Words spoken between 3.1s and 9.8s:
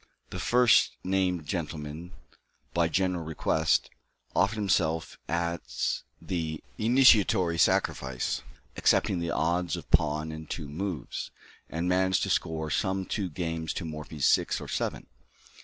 request, offered himself as the initiatory sacrifice, accepting the odds